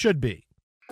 [0.00, 0.49] should be.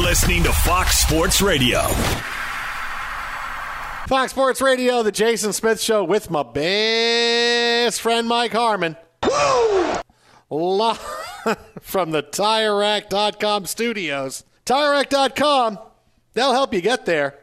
[0.00, 1.82] You're listening to Fox Sports Radio.
[4.08, 8.96] Fox Sports Radio, the Jason Smith Show with my best friend Mike Harmon.
[9.22, 9.96] Woo!
[11.82, 14.44] From the TireRack.com studios.
[14.64, 15.78] TireRack.com,
[16.32, 17.38] they'll help you get there.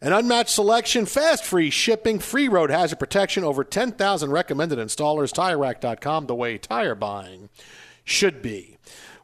[0.00, 5.32] An unmatched selection, fast free shipping, free road hazard protection, over 10,000 recommended installers.
[5.32, 7.48] TireRack.com, the way tire buying
[8.04, 8.76] should be.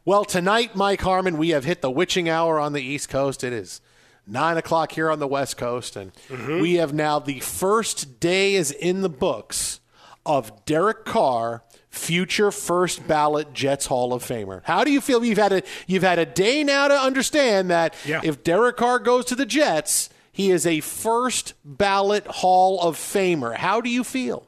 [0.07, 3.43] Well, tonight, Mike Harmon, we have hit the witching hour on the East Coast.
[3.43, 3.81] It is
[4.25, 6.61] nine o'clock here on the West Coast, and Mm-hmm.
[6.61, 9.81] we have now the first day is in the books
[10.25, 14.61] of Derek Carr, future first ballot Jets Hall of Famer.
[14.63, 15.25] How do you feel?
[15.25, 18.21] You've had a you've had a day now to understand that Yeah.
[18.23, 23.57] if Derek Carr goes to the Jets, he is a first ballot Hall of Famer.
[23.57, 24.47] How do you feel?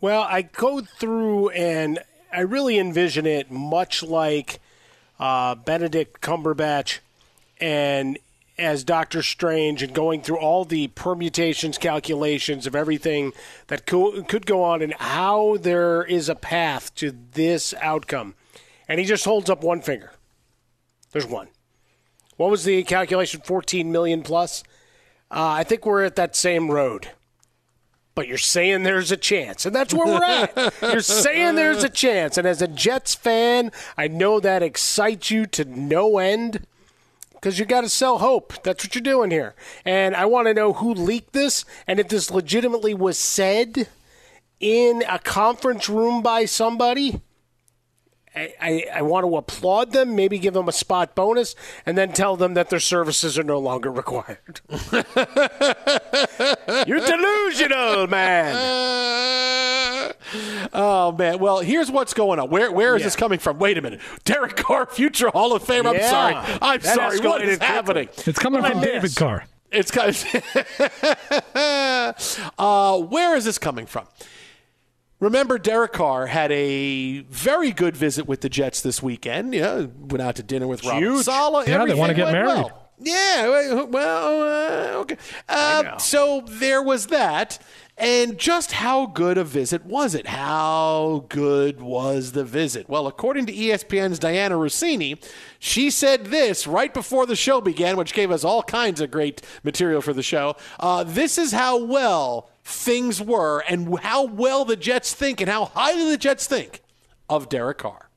[0.00, 1.98] Well, I go through and
[2.32, 4.60] I really envision it much like
[5.18, 6.98] uh, Benedict Cumberbatch
[7.60, 8.18] and
[8.56, 13.32] as Doctor Strange and going through all the permutations, calculations of everything
[13.66, 18.34] that co- could go on and how there is a path to this outcome.
[18.88, 20.12] And he just holds up one finger.
[21.10, 21.48] There's one.
[22.36, 23.40] What was the calculation?
[23.44, 24.62] 14 million plus?
[25.30, 27.08] Uh, I think we're at that same road
[28.14, 29.66] but you're saying there's a chance.
[29.66, 30.74] And that's where we're at.
[30.82, 32.38] you're saying there's a chance.
[32.38, 36.66] And as a Jets fan, I know that excites you to no end
[37.32, 38.62] because you got to sell hope.
[38.62, 39.54] That's what you're doing here.
[39.84, 43.88] And I want to know who leaked this and if this legitimately was said
[44.60, 47.20] in a conference room by somebody.
[48.36, 51.54] I, I, I want to applaud them, maybe give them a spot bonus,
[51.86, 54.60] and then tell them that their services are no longer required.
[56.86, 58.54] You're delusional, man.
[60.72, 61.38] Oh man!
[61.38, 62.50] Well, here's what's going on.
[62.50, 63.06] Where where is Yeah.
[63.06, 63.58] this coming from?
[63.58, 65.86] Wait a minute, Derek Carr, future Hall of Fame.
[65.86, 66.34] I'm sorry.
[66.34, 67.18] I'm That sorry.
[67.20, 67.66] What escalated is quickly.
[67.66, 68.08] happening?
[68.26, 69.14] It's coming What from David miss?
[69.14, 69.44] Carr.
[69.70, 70.16] It's kind
[72.58, 74.06] uh, where is this coming from?
[75.24, 79.54] Remember, Derek Carr had a very good visit with the Jets this weekend.
[79.54, 81.24] Yeah, went out to dinner with Robert huge.
[81.24, 81.66] Saleh.
[81.66, 82.46] Yeah, they wanna get married.
[82.46, 82.90] well.
[82.98, 85.16] Yeah, well, uh, okay.
[85.48, 87.58] Uh, so there was that.
[87.96, 90.26] And just how good a visit was it?
[90.26, 92.88] How good was the visit?
[92.88, 95.24] Well, according to ESPN's Dianna Russini,
[95.58, 99.42] she said this right before the show began, which gave us all kinds of great
[99.62, 100.56] material for the show.
[100.80, 105.66] Uh, this is how well things were and how well the Jets think and how
[105.66, 106.82] highly the Jets think
[107.28, 108.10] of Derek Carr.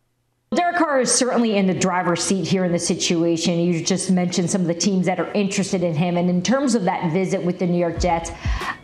[0.55, 3.59] Derek Carr is certainly in the driver's seat here in the situation.
[3.59, 6.15] You just mentioned some of the teams that are interested in him.
[6.15, 8.31] And in terms of that visit with the New York Jets,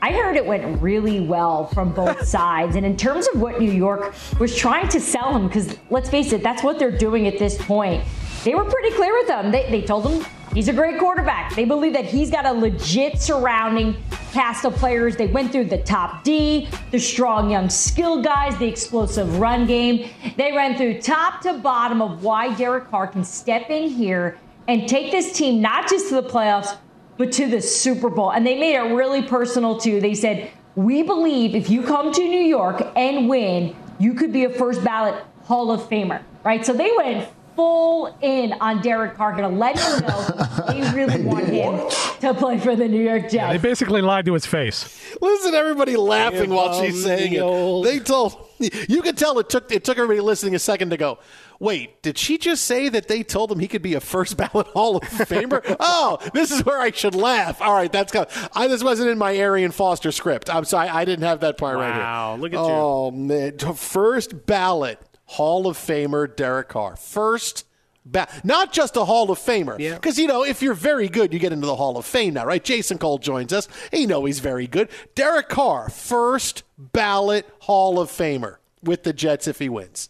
[0.01, 2.75] I heard it went really well from both sides.
[2.75, 6.33] And in terms of what New York was trying to sell him, because let's face
[6.33, 8.03] it, that's what they're doing at this point.
[8.43, 9.49] They were pretty clear with him.
[9.49, 11.55] They, they told him he's a great quarterback.
[11.55, 13.95] They believe that he's got a legit surrounding
[14.33, 15.15] cast of players.
[15.15, 20.09] They went through the top D, the strong young skill guys, the explosive run game.
[20.35, 24.37] They ran through top to bottom of why Derek Carr can step in here
[24.67, 26.75] and take this team not just to the playoffs,
[27.17, 28.31] but to the Super Bowl.
[28.31, 30.01] And they made it really personal too.
[30.01, 34.45] They said, We believe if you come to New York and win, you could be
[34.45, 36.65] a first ballot Hall of Famer, right?
[36.65, 41.23] So they went full in on Derek Carr, going to let him know they really
[41.23, 41.89] want him
[42.21, 43.53] to play for the New York Jets.
[43.53, 45.15] They basically lied to his face.
[45.21, 47.83] Listen, everybody laughing while she's saying it.
[47.83, 51.19] They told you could tell it took it took everybody listening a second to go.
[51.59, 54.67] Wait, did she just say that they told him he could be a first ballot
[54.67, 55.75] Hall of Famer?
[55.79, 57.61] oh, this is where I should laugh.
[57.61, 58.27] All right, that's good.
[58.53, 60.53] I, this wasn't in my Arian Foster script.
[60.53, 62.03] I'm sorry, I didn't have that part right here.
[62.03, 62.65] Wow, look at you.
[62.65, 64.99] Oh man, first ballot
[65.33, 66.95] Hall of Famer Derek Carr.
[66.95, 67.65] First.
[68.05, 69.93] Ba- not just a Hall of Famer, Yeah.
[69.93, 72.45] because you know if you're very good, you get into the Hall of Fame now,
[72.45, 72.61] right?
[72.61, 73.65] Jason Cole joins us.
[73.93, 74.89] He know he's very good.
[75.15, 80.09] Derek Carr, first ballot Hall of Famer with the Jets if he wins.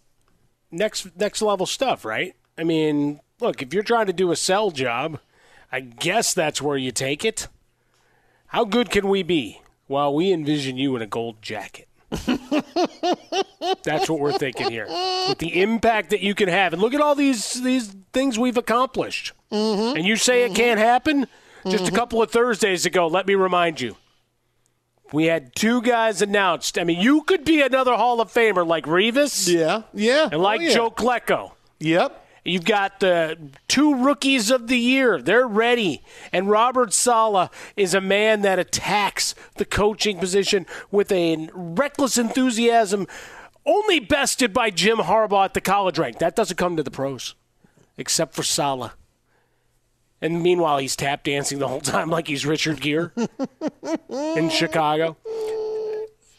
[0.72, 2.36] next next level stuff, right?
[2.58, 5.20] I mean, look, if you're trying to do a sell job,
[5.72, 7.48] I guess that's where you take it.
[8.48, 9.62] How good can we be?
[9.88, 11.88] Well, we envision you in a gold jacket.
[13.84, 14.88] That's what we're thinking here.
[15.28, 16.74] With the impact that you can have.
[16.74, 19.34] And look at all these these things we've accomplished.
[19.52, 19.98] Mm-hmm.
[19.98, 20.88] And you say it can't mm-hmm.
[20.88, 21.28] happen?
[21.66, 21.96] Just a mm-hmm.
[21.96, 23.96] couple of Thursdays ago, let me remind you.
[25.14, 26.78] We had two guys announced.
[26.80, 30.62] I mean, you could be another Hall of Famer like Revis Yeah, yeah, and like
[30.62, 30.74] Oh, yeah.
[30.74, 31.52] Joe Klecko.
[31.80, 32.23] Yep.
[32.46, 33.38] You've got the
[33.70, 35.22] two rookies of the year.
[35.22, 36.04] They're ready.
[36.34, 43.08] And Robert Saleh is a man that attacks the coaching position with a reckless enthusiasm,
[43.66, 46.20] only bested by Jim Harbaugh at the college rank.
[46.20, 47.36] That doesn't come to the pros,
[47.98, 48.92] except for Saleh.
[50.22, 53.12] And meanwhile, he's tap dancing the whole time like he's Richard Gere
[54.10, 55.18] in Chicago.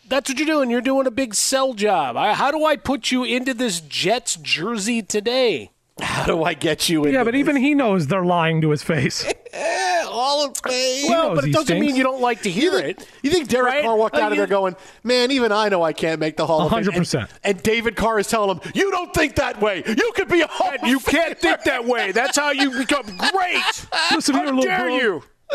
[0.08, 0.70] That's what you're doing.
[0.70, 2.16] You're doing a big sell job.
[2.16, 5.70] I, how do I put you into this Jets jersey today?
[6.00, 7.12] How do I get you in?
[7.14, 9.24] Yeah, but even he knows they're lying to his face.
[10.06, 11.08] All of Fame.
[11.08, 13.08] Well, but it doesn't mean you don't like to hear You it.
[13.22, 13.84] you think Derek Right?
[13.84, 16.62] Carr walked out of there going, man, even I know I can't make the Hall
[16.66, 16.84] of Fame.
[16.84, 17.28] 100%.
[17.42, 19.82] And, David Carr is telling him, you don't think that way.
[19.86, 22.12] You could be a Hall You can't think that way.
[22.12, 23.62] That's how you become great.
[24.12, 24.96] Listen How dare bro.
[24.96, 25.22] you?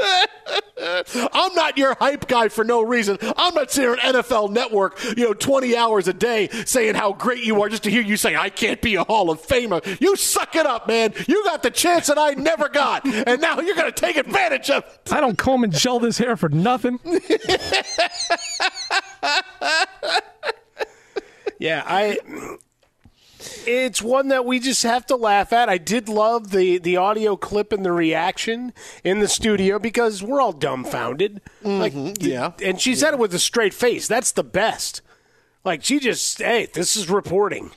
[1.34, 3.18] I'm not your hype guy for no reason.
[3.22, 7.44] I'm not sitting on NFL Network, you know, 20 hours a day saying how great
[7.44, 10.00] you are just to hear you say, I can't be a Hall of Famer.
[10.00, 11.14] You suck it up, man.
[11.28, 13.06] You got the chance that I never got.
[13.06, 15.12] And now you're going to take advantage of it.
[15.12, 17.00] I don't comb and gel this hair for nothing.
[21.60, 22.18] Yeah, I.
[23.70, 25.70] It's one that we just have to laugh at.
[25.70, 28.74] I did love the the audio clip and the reaction
[29.04, 31.42] in the studio because we're all dumbfounded.
[31.64, 31.80] Mm-hmm.
[31.80, 32.54] Like, yeah.
[32.64, 34.08] and she said it with a straight face.
[34.08, 35.02] That's the best.
[35.64, 37.72] Like she just, hey, this is reporting,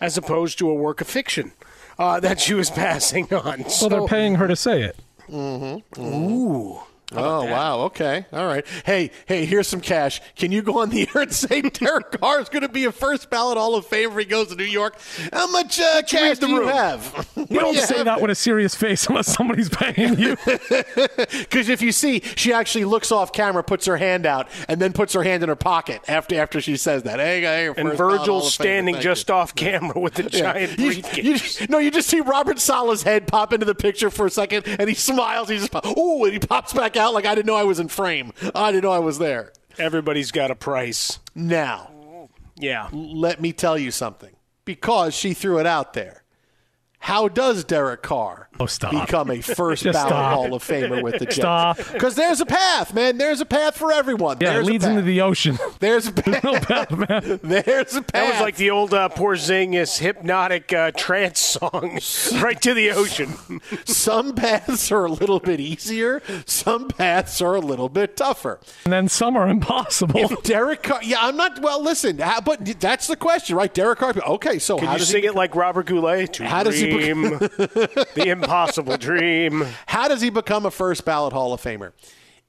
[0.00, 1.52] as opposed to a work of fiction
[1.98, 3.60] uh, that she was passing on.
[3.60, 4.98] Well, So, they're paying her to say it.
[5.28, 6.02] Mm-hmm.
[6.02, 6.24] Mm-hmm.
[6.24, 6.80] ooh,
[7.16, 7.80] Oh, wow.
[7.82, 8.26] Okay.
[8.32, 8.64] All right.
[8.84, 10.20] Hey, hey, here's some cash.
[10.36, 12.92] Can you go on the air and say Derek Carr is going to be a
[12.92, 14.96] first ballot Hall of Fame if he goes to New York?
[15.32, 16.68] How much uh, cash the do you room.
[16.68, 17.28] have?
[17.54, 20.36] You don't say that with a serious face unless somebody's paying you.
[21.44, 24.92] Because if you see, she actually looks off camera, puts her hand out, and then
[24.92, 27.18] puts her hand in her pocket after after she says that.
[27.20, 29.34] Hey, hey, and Virgil's standing just you.
[29.34, 31.24] off camera with a giant You- briefcase.
[31.24, 34.30] you just- no, you just see Robert Saleh's head pop into the picture for a
[34.30, 35.48] second, and he smiles.
[35.48, 37.88] He just, oh, and he pops back out like I didn't know I was in
[37.88, 38.32] frame.
[38.54, 39.52] I didn't know I was there.
[39.78, 41.18] Everybody's got a price.
[41.34, 42.88] Now, Yeah.
[42.92, 44.34] let me tell you something
[44.64, 46.22] because she threw it out there.
[47.00, 48.92] how does Derek Carr Oh, stop.
[49.06, 50.34] become a first Just ballot stop.
[50.34, 51.36] Hall of Famer with the Jets?
[51.36, 51.76] Stop.
[51.92, 53.18] Because there's a path, man.
[53.18, 54.38] There's a path for everyone.
[54.40, 55.58] Yeah, there's it leads into the ocean.
[55.80, 56.44] There's a path.
[56.44, 57.40] No path, man.
[57.42, 58.12] There's a path.
[58.12, 61.98] That was like the old uh, Porzingis hypnotic uh, trance song,
[62.40, 63.34] right to the ocean.
[63.84, 66.22] some paths are a little bit easier.
[66.46, 68.60] Some paths are a little bit tougher.
[68.84, 70.20] And then some are impossible.
[70.20, 71.60] If Derek Carr, yeah, I'm not.
[71.60, 73.72] Well, listen, how, but that's the question, right?
[73.72, 74.14] Derek Carr.
[74.26, 75.28] Okay, so Can how you does sing he?
[75.28, 76.32] it like Robert Goulet?
[76.34, 79.66] To How does he dream the impossible dream.
[79.86, 81.92] How does he become a first ballot Hall of Famer?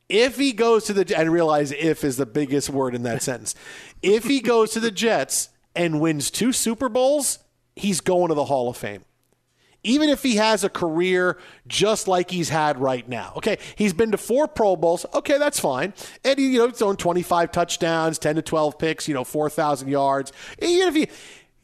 [0.08, 3.56] If he goes to the and realize if is the biggest word in that sentence.
[4.02, 7.40] If he goes to the Jets and wins two Super Bowls,
[7.76, 9.04] he's going to the Hall of Fame.
[9.84, 11.38] Even if he has a career
[11.68, 13.34] just like he's had right now.
[13.38, 15.06] Okay, he's been to four Pro Bowls.
[15.14, 15.94] Okay, that's fine.
[16.24, 19.88] And he, you know, he's thrown 25 touchdowns, 10 to 12 picks, you know, 4,000
[19.88, 20.34] yards.
[20.60, 21.08] Even if you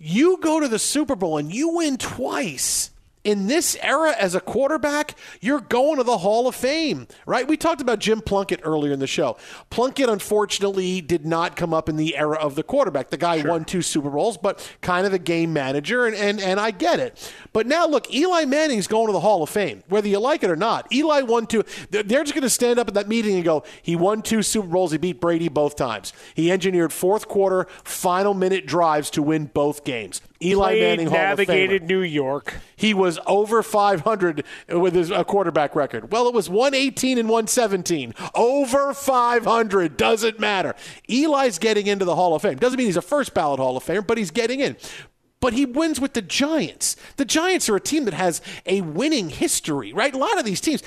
[0.04, 2.90] you go to the Super Bowl and you win twice,
[3.24, 7.48] in this era as a quarterback, you're going to the Hall of Fame, right?
[7.48, 9.38] We talked about Jim Plunkett earlier in the show.
[9.70, 13.10] Plunkett, unfortunately, did not come up in the era of the quarterback.
[13.10, 16.60] The guy won two Super Bowls, but kind of a game manager, and, and, and
[16.60, 17.34] I get it.
[17.54, 20.50] But now, look, Eli Manning's going to the Hall of Fame, whether you like it
[20.50, 20.92] or not.
[20.92, 21.64] Eli won two.
[21.90, 24.68] They're just going to stand up at that meeting and go, he won two Super
[24.68, 24.92] Bowls.
[24.92, 26.14] He beat Brady both times.
[26.34, 30.22] He engineered fourth quarter, final minute drives to win both games.
[30.44, 32.56] Eli Played, Manning, Hall navigated New York.
[32.76, 36.12] He was over 500 with his uh, quarterback record.
[36.12, 38.14] Well, it was 118 and 117.
[38.34, 40.76] Over 500 doesn't matter.
[41.08, 42.58] Eli's getting into the Hall of Fame.
[42.58, 44.76] Doesn't mean he's a first ballot Hall of Famer, but he's getting in.
[45.40, 46.96] But he wins with the Giants.
[47.18, 50.14] The Giants are a team that has a winning history, right?
[50.14, 50.84] A lot of these teams.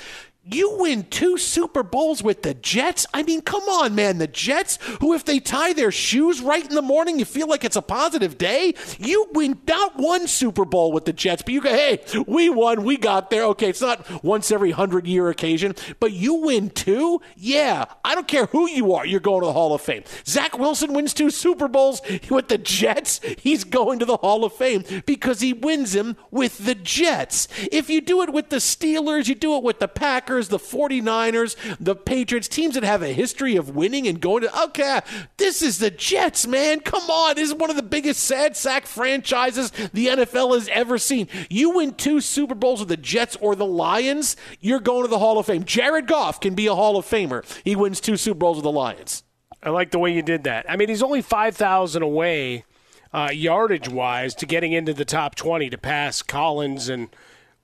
[0.47, 3.07] You win two Super Bowls with the Jets?
[3.15, 4.19] I mean, come on, man.
[4.19, 7.63] The Jets, who, if they tie their shoes right in the morning, you feel like
[7.63, 8.75] it's a positive day.
[8.99, 12.83] You win not one Super Bowl with the Jets, but you go, hey, we won,
[12.83, 13.43] we got there.
[13.45, 17.21] Okay, it's not once every hundred year occasion, but you win two?
[17.35, 20.03] Yeah, I don't care who you are, you're going to the Hall of Fame.
[20.27, 23.19] Zach Wilson wins two Super Bowls with the Jets.
[23.39, 27.47] He's going to the Hall of Fame because he wins them with the Jets.
[27.71, 31.55] If you do it with the Steelers, you do it with the Packers, the 49ers,
[31.79, 35.01] the Patriots, teams that have a history of winning and going to, okay,
[35.37, 36.79] this is the Jets, man.
[36.79, 37.35] Come on.
[37.35, 41.27] This is one of the biggest sad sack franchises the NFL has ever seen.
[41.49, 45.19] You win two Super Bowls with the Jets or the Lions, you're going to the
[45.19, 45.63] Hall of Fame.
[45.63, 47.43] Jared Goff can be a Hall of Famer.
[47.63, 49.23] He wins two Super Bowls with the Lions.
[49.63, 50.65] I like the way you did that.
[50.69, 52.65] I mean, he's only 5,000 away
[53.13, 57.09] uh, yardage wise to getting into the top 20 to pass Collins and,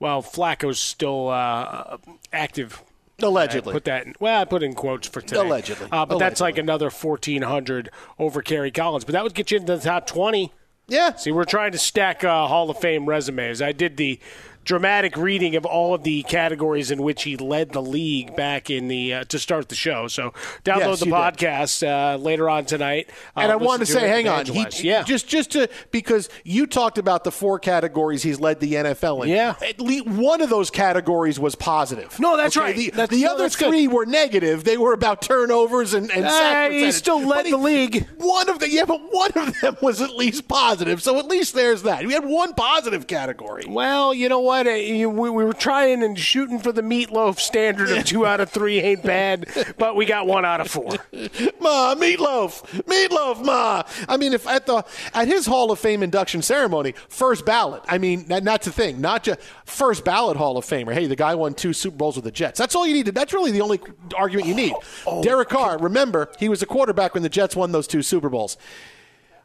[0.02, 1.98] well, Flacco's still uh,
[2.34, 2.84] active.
[3.22, 3.72] Allegedly.
[3.72, 5.40] I put that in, well, I put in quotes for today.
[5.40, 5.88] Allegedly.
[5.92, 9.06] Uh, but that's like another 1,400 over Kerry Collins.
[9.06, 10.52] But that would get you into the top 20.
[10.88, 11.16] Yeah.
[11.16, 13.62] See, we're trying to stack uh, Hall of Fame resumes.
[13.62, 14.20] I did the
[14.64, 18.88] dramatic reading of all of the categories in which he led the league back in
[18.88, 20.08] the uh, to start the show.
[20.08, 23.10] So download Yes, the podcast uh, later on tonight.
[23.36, 26.30] Uh, And I listen wanted to say, hang on, he, yeah, just just to because
[26.44, 29.30] you talked about the four categories he's led the NFL in.
[29.30, 29.56] Yeah.
[29.68, 32.20] at least one of those categories was positive.
[32.20, 32.76] No, that's right.
[32.76, 33.70] The, That's- the no, other that's good.
[33.70, 34.64] three were negative.
[34.64, 38.08] They were about turnovers and and Uh, he still led he- the league.
[38.18, 41.02] One of the yeah, but one of them was at least positive.
[41.02, 42.06] So at least there's that.
[42.06, 43.64] We had one positive category.
[43.68, 44.51] Well, you know what?
[44.52, 48.40] Uh, you- we, we were trying and shooting for the meatloaf standard of two out
[48.40, 50.90] of three ain't bad, but we got one out of four.
[51.62, 53.84] Ma, meatloaf, meatloaf, ma.
[54.08, 57.84] I mean, if at the at his Hall of Fame induction ceremony, first ballot.
[57.88, 60.94] I mean, that, that's the thing, not just first ballot Hall of Famer.
[60.94, 62.58] Hey, the guy won two Super Bowls with the Jets.
[62.60, 63.06] That's all you need.
[63.08, 63.80] to- That's really the only
[64.18, 64.74] argument you need.
[65.06, 68.30] Oh, Derek Carr, remember, he was a quarterback when the Jets won those two Super
[68.30, 68.58] Bowls.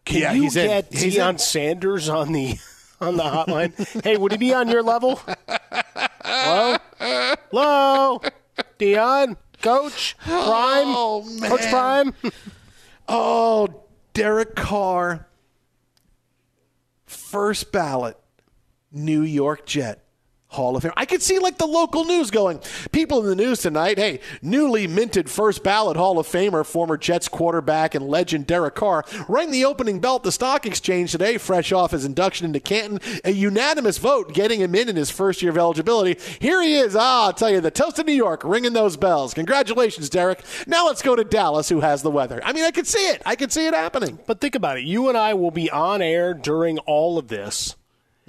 [0.05, 0.67] Can Yeah, you he's in.
[0.69, 1.41] get He's Deion.
[1.41, 2.59] Sanders on the
[3.01, 4.03] on the hotline?
[4.05, 5.21] hey, would he be on your level?
[6.25, 8.21] Hello, hello,
[8.79, 11.69] Dion, Coach Prime, Oh, Coach.
[11.71, 12.15] Prime.
[13.09, 15.29] Oh, Derek Carr,
[17.07, 18.17] first ballot,
[18.91, 20.03] New York Jet.
[20.57, 20.93] Hall of Fame.
[20.97, 22.61] I could see like the local news going.
[22.93, 23.99] People in the news tonight.
[23.99, 29.05] Hey, newly minted first ballot Hall of Famer, former Jets quarterback and legend Derek Carr,
[29.29, 33.01] rang the opening bell at the stock exchange today, fresh off his induction into Canton.
[33.25, 36.21] A unanimous vote getting him in in his first year of eligibility.
[36.41, 36.97] Here he is.
[36.97, 39.35] Ah, I'll tell you, the toast of New York, ringing those bells.
[39.35, 40.43] Congratulations, Derek.
[40.67, 42.41] Now let's go to Dallas, who has the weather.
[42.45, 43.23] I mean, I could see it.
[43.25, 44.19] I could see it happening.
[44.27, 44.85] But think about it.
[44.85, 47.77] You and I will be on air during all of this.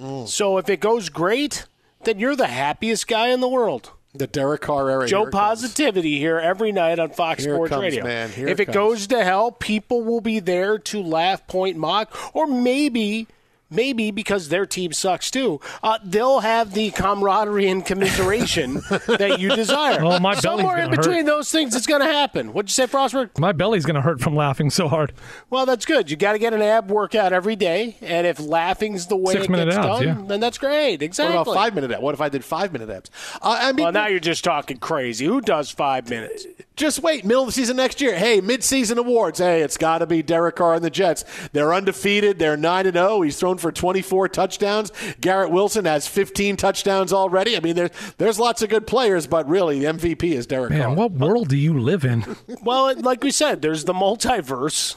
[0.00, 0.28] Mm.
[0.28, 1.66] So if it goes great,
[2.04, 3.92] then you're the happiest guy in the world.
[4.14, 5.06] The Derek Carr era.
[5.06, 5.60] Joe Here it comes.
[5.60, 8.04] Positivity here every night on Fox Here Sports comes, Radio.
[8.04, 8.30] man.
[8.30, 12.46] If it it, goes to hell, people will be there to laugh, point, mock, or
[12.46, 13.26] maybe
[13.70, 18.74] maybe because their team sucks too, uh, they'll have the camaraderie and commiseration
[19.06, 20.02] that you desire.
[20.02, 21.26] Oh, my belly's Somewhere in between hurt.
[21.26, 22.52] those things, it's going to happen.
[22.52, 23.38] What'd you say, Frostberg?
[23.38, 25.12] My belly's going to hurt from laughing so hard.
[25.50, 26.10] Well, that's good.
[26.10, 29.38] You got to get an ab workout every day, and if laughing's the way it
[29.38, 30.24] Six-minute gets abs, done, yeah.
[30.26, 31.02] then that's great.
[31.02, 31.36] Exactly.
[31.36, 32.02] What about five minute abs?
[32.02, 33.10] What if I did five minute abs?
[33.42, 35.26] Uh, I mean, Well, now you're just talking crazy.
[35.26, 36.46] Who does five minutes?
[36.78, 37.24] Just wait.
[37.24, 38.16] Middle of the season next year.
[38.16, 39.38] Hey, mid-season awards.
[39.38, 41.24] Hey, it's got to be Derek Carr and the Jets.
[41.52, 42.38] They're undefeated.
[42.38, 43.20] They're nine and zero.
[43.20, 44.90] He's thrown for 24 touchdowns.
[45.20, 47.56] Garrett Wilson has 15 touchdowns already.
[47.56, 50.80] I mean, there's there's lots of good players, but really, the MVP is Derek Man,
[50.82, 50.94] Carr.
[50.94, 52.24] what world do you live in?
[52.62, 54.96] Well, like we said, there's the multiverse,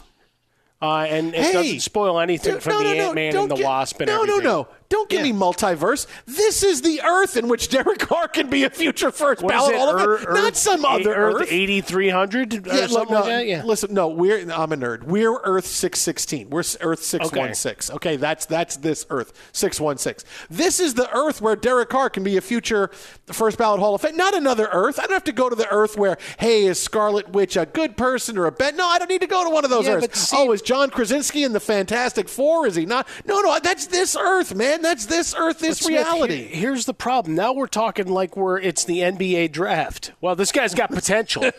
[0.81, 3.33] uh, and it Hey, doesn't spoil anything Dude, from no, the no, no, Ant Man
[3.33, 4.43] don't and the get- Wasp and no, everything.
[4.43, 4.67] no, no.
[4.91, 5.31] Don't give Yeah.
[5.31, 6.05] me multiverse.
[6.27, 9.73] This is the Earth in which Derek Carr can be a future first What ballot
[9.73, 9.77] it?
[9.79, 10.33] Hall of Earth, Fame.
[10.35, 11.47] Not some other Earth, Earth.
[11.51, 13.47] 8300 Yeah, look, no, like?
[13.47, 13.63] Yeah.
[13.63, 15.03] Listen, no, we're I'm a nerd.
[15.05, 16.49] We're Earth six sixteen.
[16.49, 17.89] We're Earth six one six.
[17.89, 20.25] Okay, that's that's this Earth six one six.
[20.49, 22.89] This is the Earth where Derek Carr can be a future
[23.31, 24.17] first ballot Hall of Fame.
[24.17, 24.99] Not another Earth.
[24.99, 27.95] I don't have to go to the Earth where hey is Scarlet Witch a good
[27.95, 28.75] person or a bad?
[28.75, 30.19] No, I don't need to go to one of those Yeah, Earths.
[30.19, 32.67] see- oh, is John Krasinski in the Fantastic Four?
[32.67, 33.07] Is he not?
[33.25, 34.80] No, no, that's this Earth, man.
[34.81, 35.59] That's this Earth.
[35.59, 36.37] This Smith, reality.
[36.43, 37.35] here- here's the problem.
[37.35, 40.11] Now we're talking like we're it's the NBA draft.
[40.21, 41.43] Well, this guy's got potential.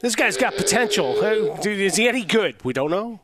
[0.00, 1.18] this guy's got potential.
[1.24, 2.56] Uh, Dude, is he any good?
[2.64, 3.20] We don't know.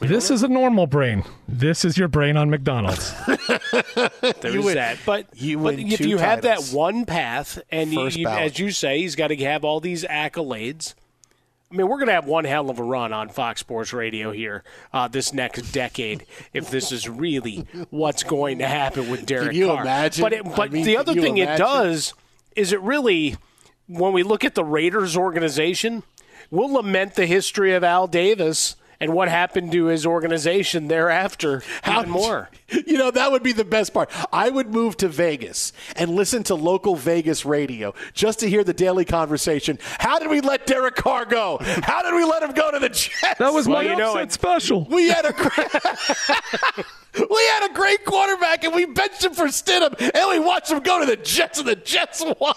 [0.00, 1.24] This is a normal brain.
[1.48, 3.12] This is your brain on McDonald's.
[4.40, 4.98] There You is win- that.
[5.04, 8.70] But, you but if two you have that one path, and you, you- as you
[8.70, 10.94] say, he's got to have all these accolades.
[11.70, 14.32] I mean, we're going to have one hell of a run on Fox Sports Radio
[14.32, 19.54] here uh, this next decade if this is really what's going to happen with Derek
[19.54, 19.82] you Carr.
[19.82, 20.22] imagine?
[20.22, 22.14] But, it, I mean, the other thing it does
[22.56, 23.36] is it really,
[23.86, 26.04] when we look at the Raiders organization,
[26.50, 32.10] we'll lament the history of Al Davis and what happened to his organization thereafter even
[32.10, 32.50] more.
[32.70, 34.10] You know, that would be the best part.
[34.30, 38.74] I would move to Vegas and listen to local Vegas radio just to hear the
[38.74, 39.78] daily conversation.
[39.98, 41.56] How did we let Derek Carr go?
[41.62, 43.38] How did we let him go to the Jets?
[43.38, 44.84] That was Well, my you know, upset it- special.
[44.84, 46.86] we had a great,
[47.18, 50.80] we had a great quarterback and we benched him for Stidham and we watched him
[50.80, 52.54] go to the Jets and the Jets won.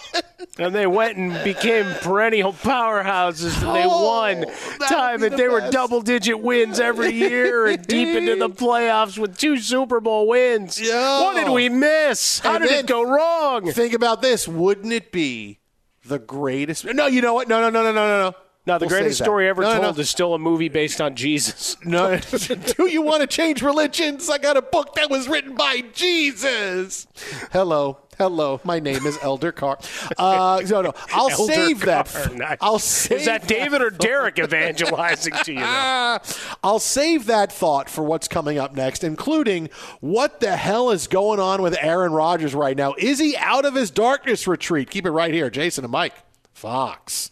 [0.57, 5.37] And they went and became perennial powerhouses, and they Oh, won that time, and the
[5.37, 10.27] they were double-digit wins every year, and deep into the playoffs with two Super Bowl
[10.27, 10.79] wins.
[10.79, 11.21] Yo.
[11.23, 12.39] What did we miss?
[12.39, 13.71] How And did it go wrong?
[13.71, 14.47] Think about this.
[14.47, 15.59] Wouldn't it be
[16.05, 16.85] the greatest?
[16.85, 17.47] No, you know what?
[17.47, 18.35] No, no, no, no, no, no, no.
[18.67, 20.01] No, the We'll greatest story ever No, told no.
[20.01, 21.77] is still a movie based on Jesus.
[21.85, 22.17] No,
[22.77, 24.29] do you want to change religions?
[24.29, 27.07] I got a book that was written by Jesus.
[27.51, 28.61] Hello, hello.
[28.63, 29.79] My name is Elder Carr.
[30.15, 30.93] Uh, no, no.
[31.11, 32.05] I'll Elder save that.
[32.07, 32.57] Carr, nice.
[32.61, 35.59] I'll save Is that David or Derek evangelizing to you?
[35.59, 35.65] now?
[35.65, 36.19] Ah,
[36.63, 39.69] I'll save that thought for what's coming up next, including
[40.01, 42.93] what the hell is going on with Aaron Rodgers right now.
[42.99, 44.91] Is he out of his darkness retreat?
[44.91, 46.13] Keep it right here, Jason and Mike.
[46.53, 47.31] Fox.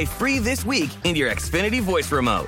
[0.05, 2.47] free this week in your Xfinity voice remote.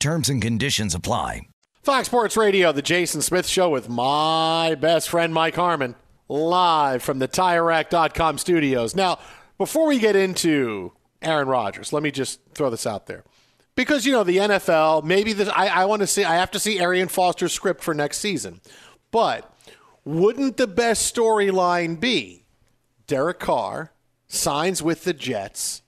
[0.00, 1.42] Terms and conditions apply.
[1.82, 5.96] Fox Sports Radio, the Jason Smith Show with my best friend Mike Harmon,
[6.28, 8.94] live from the TireRack.com studios.
[8.94, 9.18] Now,
[9.56, 13.24] before we get into Aaron Rodgers, let me just throw this out there.
[13.74, 16.60] Because, you know, the NFL, maybe this, I, I want to see, I have to
[16.60, 18.60] see Arian Foster's script for next season.
[19.10, 19.52] But
[20.04, 22.44] wouldn't the best storyline be
[23.06, 23.92] Derek Carr
[24.26, 25.82] signs with the Jets?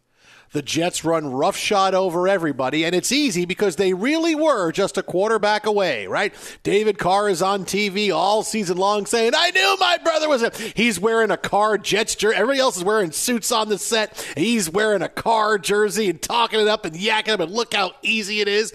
[0.53, 5.03] The Jets run roughshod over everybody, and it's easy because they really were just a
[5.03, 6.35] quarterback away, right?
[6.65, 10.51] David Carr is on TV all season long saying, I knew my brother was a.
[10.75, 12.37] He's wearing a Carr Jets jersey.
[12.37, 14.33] Everybody else is wearing suits on the set.
[14.37, 17.93] He's wearing a Carr jersey and talking it up and yakking up, and look how
[18.03, 18.75] easy it is.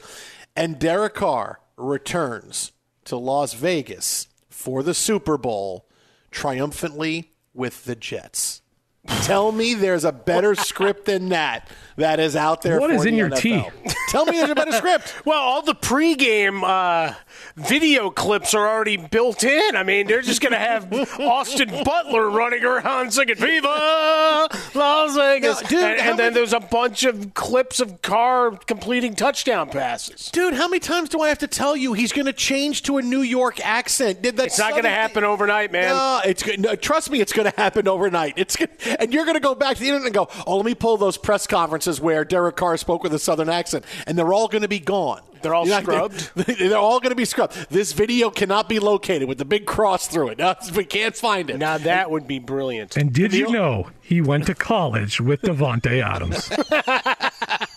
[0.56, 2.72] And Derek Carr returns
[3.04, 5.86] to Las Vegas for the Super Bowl
[6.32, 8.62] triumphantly with the Jets.
[9.08, 12.80] Tell me there's a better script than that that is out there.
[12.80, 13.40] What for is the in your NFL.
[13.40, 13.66] tea?
[14.16, 15.14] Tell me there's a better script.
[15.26, 17.16] Well, all the pregame uh,
[17.56, 19.76] video clips are already built in.
[19.76, 25.62] I mean, they're just going to have Austin Butler running around singing "Viva Las Vegas,"
[25.64, 29.70] No, dude, and, and then many- there's a bunch of clips of Carr completing touchdown
[29.70, 30.30] passes.
[30.32, 32.98] Dude, how many times do I have to tell you he's going to change to
[32.98, 34.22] a New York accent?
[34.22, 35.90] Did that It's not going to happen overnight, man.
[35.90, 36.60] No, it's good.
[36.60, 38.36] No, trust me, it's going to happen overnight.
[38.38, 40.66] It's gonna, and you're going to go back to the internet and go, "Oh, let
[40.66, 44.34] me pull those press conferences where Derek Carr spoke with a Southern accent," and they're
[44.34, 45.22] all going to be gone.
[45.42, 46.32] They're all You're not- scrubbed?
[46.60, 47.70] They're all going to be scrubbed.
[47.70, 50.38] This video cannot be located with the big cross through it.
[50.46, 51.58] No, we can't find it.
[51.58, 52.98] Now that would be brilliant.
[52.98, 56.50] And did you know he went to college with Davante Adams?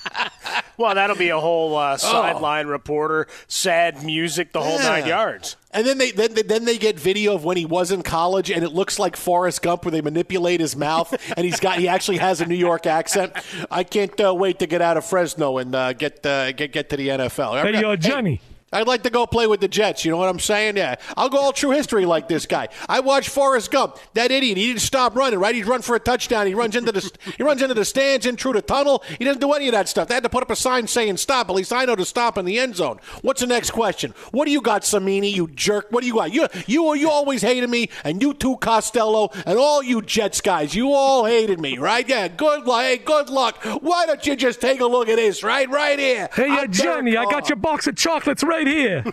[0.78, 4.80] Well, that'll be a whole uh, sideline reporter, sad music, the whole Oh.
[4.80, 4.88] Yeah.
[4.88, 5.56] nine yards.
[5.72, 8.62] And then they then, then they get video of when he was in college, and
[8.64, 12.16] it looks like Forrest Gump, where they manipulate his mouth, and he's got he actually
[12.18, 13.32] has a New York accent.
[13.70, 16.88] I can't uh, wait to get out of Fresno and uh, get uh, get get
[16.90, 17.60] to the NFL.
[17.62, 18.40] Hey, yo, Johnny.
[18.72, 20.04] I'd like to go play with the Jets.
[20.04, 20.76] You know what I'm saying?
[20.76, 22.68] Yeah, I'll go all true history like this guy.
[22.88, 23.96] I watched Forrest Gump.
[24.14, 24.56] That idiot.
[24.56, 25.38] He didn't stop running.
[25.38, 25.54] Right?
[25.54, 26.46] He'd run for a touchdown.
[26.46, 29.02] He runs into the he runs into the stands, in through the tunnel.
[29.18, 30.08] He doesn't do any of that stuff.
[30.08, 31.48] They had to put up a sign saying stop.
[31.48, 33.00] At least I know to stop in the end zone.
[33.22, 34.14] What's the next question?
[34.32, 35.30] What do you got, Cimini?
[35.30, 35.86] You jerk.
[35.90, 36.32] What do you got?
[36.32, 40.74] You you you always hated me, and you too, Costello, and all you Jets guys.
[40.74, 42.08] You all hated me, right?
[42.08, 42.28] Yeah.
[42.28, 42.82] Good luck.
[42.82, 43.62] Hey, good luck.
[43.80, 45.42] Why don't you just take a look at this?
[45.42, 46.28] Right, right here.
[46.34, 49.04] Hey, uh, I'm Johnny, I got your box of chocolates right here.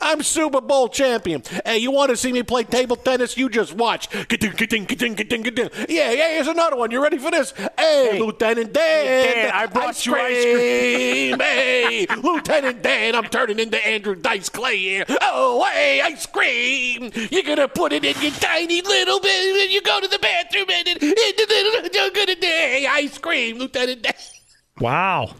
[0.00, 1.42] I'm Super Bowl champion.
[1.64, 3.36] Hey, you want to see me play table tennis?
[3.36, 4.08] You just watch.
[4.10, 5.70] Ka-ding, ka-ding, ka-ding, ka-ding, ka-ding.
[5.88, 6.90] Yeah, yeah, here's another one.
[6.90, 7.52] You ready for this?
[7.78, 9.04] Hey, Lieutenant Dan.
[9.04, 11.38] Dan, I brought ice you ice cream.
[11.40, 15.04] hey, Lieutenant Dan, I'm turning into Andrew Dice Clay here.
[15.20, 17.12] Oh, hey, ice cream.
[17.30, 20.18] You're going to put it in your tiny little bit and you go to the
[20.18, 24.14] bathroom and it, it, you're going to hey, ice cream, Lieutenant Dan.
[24.80, 25.34] Wow.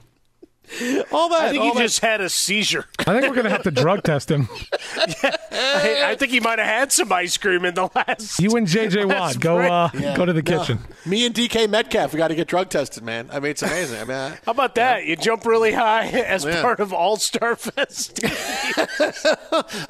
[1.13, 1.41] All that.
[1.43, 1.83] I think all he that.
[1.85, 2.87] just had a seizure.
[3.01, 4.49] I think we're going to have to drug test him.
[4.97, 8.41] I, I think he might have had some ice cream in the last.
[8.41, 10.17] You and JJ Watt, go uh, Yeah.
[10.17, 10.59] go to the No.
[10.59, 10.79] kitchen.
[11.05, 13.29] Me and DK Metcalf, we got to get drug tested, man.
[13.33, 14.01] I mean, it's amazing.
[14.01, 15.05] I mean, I- How about that?
[15.07, 16.63] You jump really high as Yeah.
[16.63, 18.21] part of All Star Fest.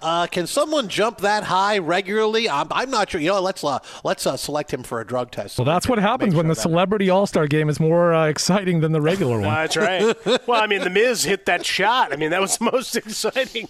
[0.01, 2.49] uh, can someone jump that high regularly?
[2.49, 3.21] I'm, I'm not sure.
[3.21, 5.59] You know, let's uh, let's uh, select him for a drug test.
[5.59, 8.93] Well, that's what happens when the celebrity all star game is more uh, exciting than
[8.93, 9.43] the regular one.
[9.43, 10.15] That's right.
[10.47, 12.12] Well, I mean, the Miz hit that shot.
[12.12, 13.68] I mean, that was the most exciting,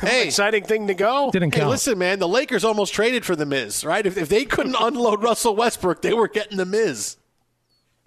[0.00, 0.24] Hey.
[0.24, 1.30] exciting thing to go.
[1.30, 1.70] Didn't Hey, count.
[1.70, 2.18] listen, man.
[2.20, 4.06] The Lakers almost traded for the Miz, right?
[4.06, 7.18] If, if they couldn't unload Russell Westbrook, they were getting the Miz.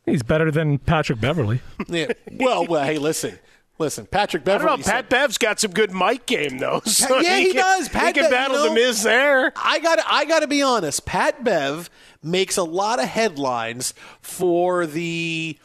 [0.08, 1.62] He's better than Patrick Beverley.
[1.88, 2.08] Yeah.
[2.32, 3.38] Well, well, hey, listen.
[3.80, 4.68] Listen, Patrick I Beverley.
[4.70, 4.84] don't know.
[4.84, 6.82] said- Pat Bev's got some good mic game though.
[6.86, 7.90] So yeah, he, can, does.
[7.90, 9.54] Pat he can Bev, battle you know, the Miz there.
[9.56, 10.00] I got.
[10.06, 11.06] I got to be honest.
[11.06, 11.90] Pat Bev
[12.22, 15.58] makes a lot of headlines for the.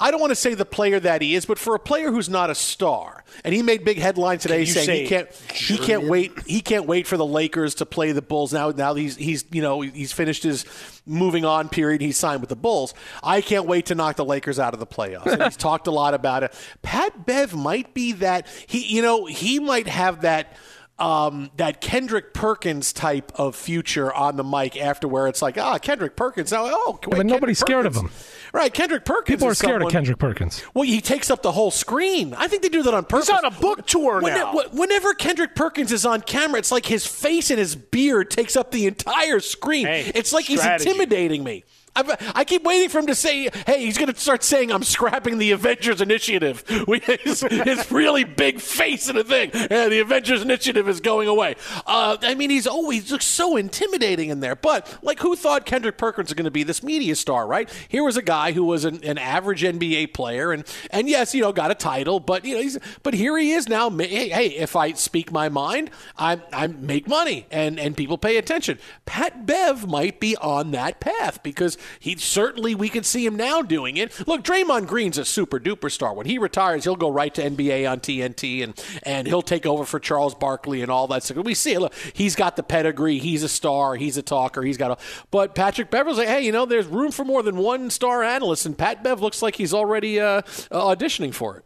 [0.00, 2.28] I don't want to say the player that he is, but for a player who's
[2.28, 5.32] not a star, and he made big headlines today saying say he can't.
[5.54, 6.32] He can't wait.
[6.46, 8.52] He can't wait for the Lakers to play the Bulls.
[8.52, 10.64] Now, now he's he's you know he's finished his
[11.06, 12.00] moving on period.
[12.00, 12.94] He's signed with the Bulls.
[13.22, 15.26] I can't wait to knock the Lakers out of the playoffs.
[15.26, 16.52] And he's talked a lot about it.
[16.82, 18.46] Pat Bev might be that.
[18.66, 20.56] He you know he might have that
[20.98, 25.78] um, that Kendrick Perkins type of future on the mic after where it's like, ah,
[25.78, 26.52] Kendrick Perkins.
[26.52, 28.10] Now, oh, wait, but nobody's Kendrick scared of him.
[28.52, 29.36] Right, Kendrick Perkins.
[29.36, 30.62] People are scared someone- of Kendrick Perkins.
[30.74, 32.34] Well, he takes up the whole screen.
[32.34, 33.28] I think they do that on purpose.
[33.28, 34.52] He's on a book tour When- now.
[34.52, 38.54] wh- Whenever Kendrick Perkins is on camera, it's like his face and his beard takes
[38.54, 39.86] up the entire screen.
[39.86, 40.84] Hey, it's like strategy.
[40.84, 41.64] he's intimidating me.
[41.94, 44.82] I've, I keep waiting for him to say, "Hey, he's going to start saying I'm
[44.82, 49.50] scrapping the Avengers Initiative." We, his, his really big face and a thing.
[49.54, 51.54] Yeah, the Avengers Initiative is going away.
[51.86, 54.56] Uh, I mean, he's always looks so intimidating in there.
[54.56, 57.46] But like, who thought Kendrick Perkins was going to be this media star?
[57.46, 61.34] Right here was a guy who was an, an average NBA player, and and yes,
[61.34, 63.88] you know, got a title, but you know, he's but here he is now.
[63.90, 68.38] Hey, hey if I speak my mind, I I make money, and and people pay
[68.38, 68.78] attention.
[69.06, 73.62] Pat Bev might be on that path because he certainly we can see him now
[73.62, 74.26] doing it.
[74.26, 76.14] Look, Draymond Green's a super duper star.
[76.14, 79.84] When he retires, he'll go right to NBA on TNT, and and he'll take over
[79.84, 81.38] for Charles Barkley and all that stuff.
[81.38, 81.80] We see it.
[81.80, 83.18] Look, he's got the pedigree.
[83.18, 83.96] He's a star.
[83.96, 84.62] He's a talker.
[84.62, 85.02] He's got a.
[85.30, 88.66] But Patrick Bever's like, hey, you know, there's room for more than one star analyst,
[88.66, 91.64] and Pat Bev looks like he's already uh, auditioning for it.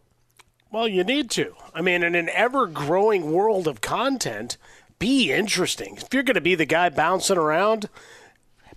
[0.71, 1.55] Well, you need to.
[1.73, 4.57] I mean, in an ever growing world of content,
[4.99, 5.97] be interesting.
[5.97, 7.89] If you're going to be the guy bouncing around,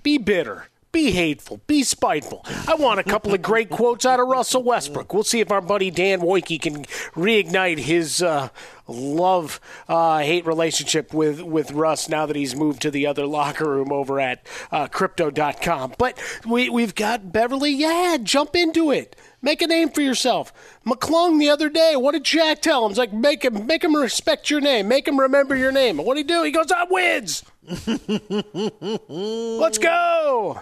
[0.03, 0.69] be bitter.
[0.93, 1.61] Be hateful.
[1.69, 2.45] Be spiteful.
[2.67, 5.15] I want a couple of great quotes out of Russell Westbrook.
[5.15, 8.49] We'll see if our buddy Dan Woike can reignite his uh,
[8.89, 13.71] love uh, hate relationship with, with Russ now that he's moved to the other locker
[13.71, 15.95] room over at uh, crypto.com.
[15.97, 17.71] But we, we've got Beverley.
[17.71, 19.15] Yeah, jump into it.
[19.43, 20.53] Make a name for yourself.
[20.87, 22.91] McClung the other day, what did Jack tell him?
[22.91, 24.87] He's like, make him, make him respect your name.
[24.89, 25.97] Make him remember your name.
[25.97, 26.43] What did he do?
[26.43, 27.43] He goes, I wins.
[29.09, 30.61] Let's go.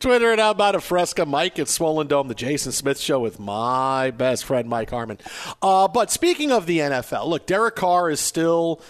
[0.00, 3.38] Twitter and out about a Fresca Mike at Swollen Dome, the Jason Smith Show with
[3.38, 5.18] my best friend Mike Harmon.
[5.62, 8.80] Uh, but speaking of the NFL, look, Derek Carr is still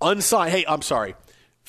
[0.00, 0.52] unsigned.
[0.52, 1.14] Hey, I'm sorry.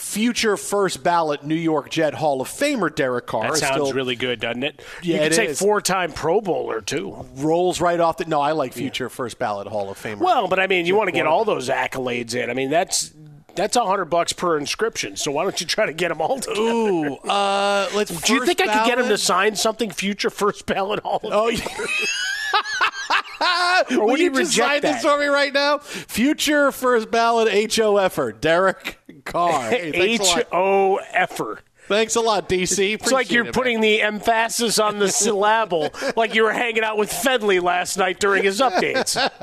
[0.02, 4.16] Future first ballot New York Jet Hall of Famer Derek Carr That sounds still really
[4.16, 4.82] good, doesn't it?
[5.04, 7.26] Yeah, you could say four-time Pro Bowler too.
[7.36, 8.26] rolls right off the.
[8.26, 10.18] No, I like future first ballot Hall of Famer.
[10.18, 12.50] Well, but I mean, you want to get all those accolades in.
[12.50, 13.14] I mean, that's
[13.56, 15.16] that's a hundred bucks per inscription.
[15.16, 16.60] So why don't you try to get them all together?
[16.60, 18.20] Ooh, uh, let's.
[18.26, 21.32] Do you think I could get him to sign something future first ballot Hall of
[21.32, 21.88] Oh, Fame?
[23.90, 25.80] Will would you you just sign this for me right now?
[25.80, 29.00] Future first ballot HOFer, Derek
[29.34, 30.46] A H.
[30.52, 31.60] O Effer.
[31.92, 32.94] Thanks a lot, DC.
[32.94, 37.12] It's like you're putting the emphasis on the syllable, like you were hanging out with
[37.12, 39.18] Fedley last night during his updates.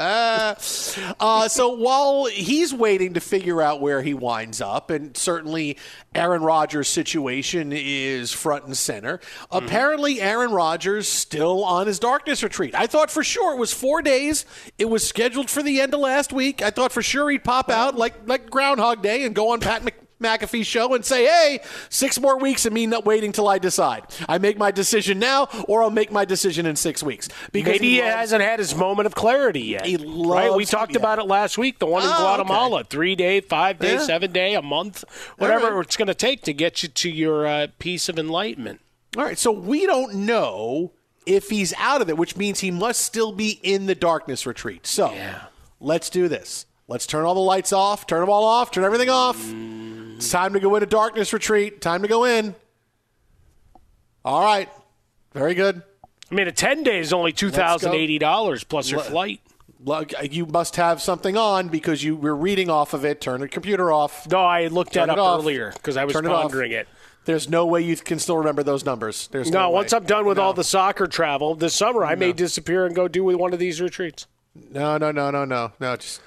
[1.21, 5.77] uh, so while he's waiting to figure out where he winds up, and certainly
[6.15, 9.67] Aaron Rodgers' situation is front and center, Mm-hmm.
[9.67, 12.75] apparently Aaron Rodgers still on his darkness retreat.
[12.75, 14.47] I thought for sure it was four days.
[14.79, 16.63] It was scheduled for the end of last week.
[16.63, 19.85] I thought for sure he'd pop out like like Groundhog Day and go on Pat
[19.85, 23.59] Mc- McAfee's show and say, hey, six more weeks and me not waiting till I
[23.59, 24.03] decide.
[24.29, 27.29] I make my decision now, or I'll make my decision in six weeks.
[27.53, 29.87] Because Maybe he loves- hasn't had his moment of clarity yet.
[29.87, 30.55] He loves right?
[30.57, 30.99] We talked yeah.
[30.99, 31.79] about it last week.
[31.79, 33.99] The one in Oh, Guatemala, three day, five day, Yeah.
[34.01, 35.05] seven day, a month,
[35.39, 35.85] whatever right.
[35.85, 38.81] it's going to take to get you to your uh, piece of enlightenment.
[39.17, 40.93] All right, so we don't know
[41.27, 44.87] if he's out of it, which means he must still be in the darkness retreat.
[44.87, 45.43] So yeah.
[45.81, 46.67] let's do this.
[46.89, 49.37] Let's turn all the lights off, turn them all off, turn everything off.
[50.17, 51.81] It's time to go into darkness retreat.
[51.81, 52.55] Time to go in.
[54.25, 54.69] All right.
[55.33, 55.83] Very good.
[56.31, 59.41] I mean, a ten day is only two thousand eighty dollars plus your Let- flight.
[59.85, 63.21] Look, You must have something on because you were reading off of it.
[63.21, 64.29] Turn the computer off.
[64.29, 66.89] No, I looked Turn that it up earlier because I was Turn it pondering it.
[67.27, 69.29] There's no way you can still remember those numbers.
[69.29, 69.93] There's No, no, once.
[69.93, 70.45] I'm done with No.
[70.45, 73.61] all the soccer travel this summer, I may disappear and go do with one of
[73.61, 74.27] these retreats
[74.73, 75.97] No, no, no, no, no, no.
[75.97, 76.21] Just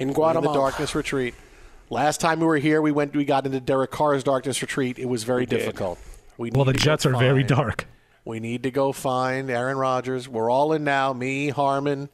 [0.00, 0.54] in in Guatemala.
[0.54, 1.34] the darkness retreat.
[1.88, 3.14] Last time we were here, we went.
[3.14, 4.98] We got into Derek Carr's darkness retreat.
[4.98, 5.98] It was very difficult.
[6.38, 7.86] We Well, the need to go Jets are very dark.
[8.24, 10.28] We need to go find Aaron Rodgers.
[10.28, 11.12] We're all in now.
[11.12, 12.08] Me, Harmon,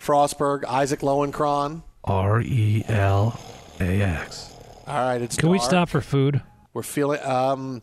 [0.00, 1.82] Frostberg, Isaac Lowenkron.
[2.04, 3.38] R E L
[3.80, 4.54] A X.
[4.86, 6.40] All right, it's Can we stop for food?
[6.72, 7.22] We're feeling.
[7.22, 7.82] Um,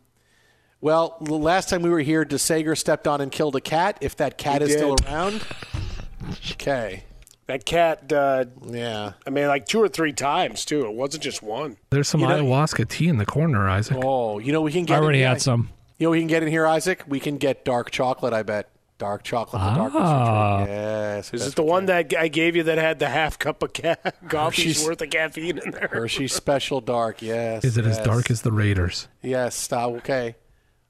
[0.82, 3.98] well, the last time we were here, DeSager stepped on and killed a cat.
[4.02, 5.46] If that cat He is still around,
[6.52, 7.04] okay.
[7.48, 9.14] That cat, uh, yeah.
[9.28, 10.86] I mean, like two or three times, too.
[10.86, 11.78] It wasn't just one.
[11.92, 13.98] There's some You know- ayahuasca tea in the corner, Isaac.
[14.04, 14.96] Oh, you know we can get.
[14.96, 15.04] I get.
[15.04, 15.70] already in had some.
[16.00, 17.04] You know we can get in here, Isaac.
[17.08, 18.34] We can get dark chocolate.
[18.34, 19.62] I bet dark chocolate.
[19.62, 20.56] The Ah.
[20.58, 20.70] retreat.
[20.76, 21.34] Yes.
[21.36, 23.96] Is it the one that I gave you that had the half cup of ca-
[24.28, 25.90] coffee's Hershey's- worth of caffeine in there?
[25.92, 27.22] Hershey Special Dark.
[27.22, 27.64] Yes.
[27.64, 29.08] Is it as dark as the Raiders?
[29.22, 29.56] Yes.
[29.56, 29.92] Stop.
[29.98, 30.36] Okay.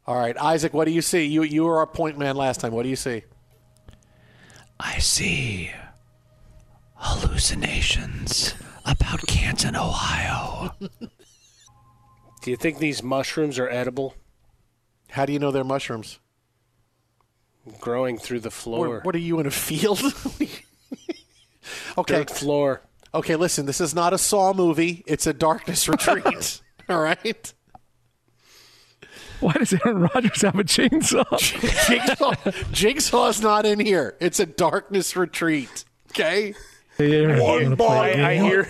[0.08, 0.74] All right, Isaac.
[0.74, 1.26] What do you see?
[1.26, 2.72] You you were our point man last time.
[2.72, 3.24] What do you see?
[4.80, 5.72] I see
[6.96, 8.54] hallucinations
[8.86, 10.76] about Canton, Ohio.
[12.42, 14.16] Do you think these mushrooms are edible?
[15.10, 16.20] How do you know they're mushrooms?
[17.80, 18.96] Growing through the floor.
[18.98, 20.02] What, what are you in a field?
[21.98, 22.16] okay.
[22.18, 22.82] Dirt floor.
[23.14, 23.66] Okay, listen.
[23.66, 25.04] This is not a Saw movie.
[25.08, 26.62] It's a Darkness Retreat.
[26.90, 27.54] All right.
[29.40, 31.26] Why does Aaron Rodgers have a chainsaw?
[31.88, 34.16] Jigsaw, Jigsaw's not in here.
[34.20, 35.86] It's a Darkness Retreat.
[36.12, 36.54] Okay.
[36.98, 38.24] Hey, Aaron, One wanna play boy.
[38.26, 38.68] I hear.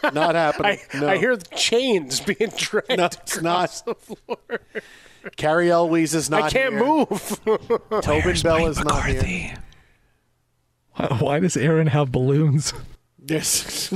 [0.12, 0.78] Not happening.
[0.94, 1.08] I, no.
[1.08, 3.84] I hear the chains being dragged No, it's across not.
[3.86, 4.60] the floor.
[5.36, 6.84] Cary Elwes is not I can't here.
[6.84, 7.40] move.
[8.00, 9.54] Tobin Where's Bell Mike is not here.
[10.94, 12.72] Why, why does Aaron have balloons?
[13.26, 13.92] Yes.